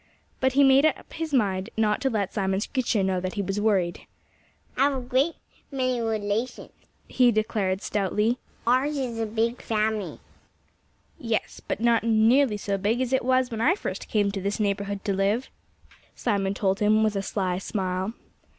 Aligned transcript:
But 0.39 0.53
he 0.53 0.63
made 0.63 0.83
up 0.87 1.13
his 1.13 1.31
mind 1.31 1.69
not 1.77 2.01
to 2.01 2.09
let 2.09 2.33
Simon 2.33 2.59
Screecher 2.59 3.03
know 3.03 3.19
that 3.19 3.35
he 3.35 3.41
was 3.43 3.61
worried. 3.61 4.07
"I 4.75 4.85
have 4.89 4.93
a 4.95 4.99
great 5.01 5.35
many 5.71 5.99
relations," 6.01 6.71
he 7.07 7.31
declared 7.31 7.83
stoutly. 7.83 8.39
"Ours 8.65 8.97
is 8.97 9.19
a 9.19 9.27
big 9.27 9.61
family." 9.61 10.19
"Yes 11.19 11.59
but 11.67 11.79
not 11.79 12.03
nearly 12.03 12.57
so 12.57 12.79
big 12.79 12.99
as 12.99 13.13
it 13.13 13.23
was 13.23 13.51
when 13.51 13.61
I 13.61 13.75
first 13.75 14.07
came 14.07 14.31
to 14.31 14.41
this 14.41 14.59
neighborhood 14.59 15.05
to 15.05 15.13
live," 15.13 15.49
Simon 16.15 16.55
told 16.55 16.79
him 16.79 17.03
with 17.03 17.15
a 17.15 17.21
sly 17.21 17.59
smile. 17.59 18.15